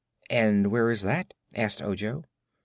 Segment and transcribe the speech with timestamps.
[0.31, 2.23] "And where is that?" asked Ojo.